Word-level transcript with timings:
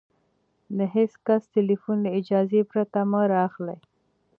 د 0.77 0.79
هېڅ 0.95 1.11
کس 1.25 1.41
ټلیفون 1.55 1.97
له 2.05 2.09
اجازې 2.19 2.61
پرته 2.71 2.99
مه 3.11 3.21
را 3.31 3.39
اخلئ! 3.47 3.79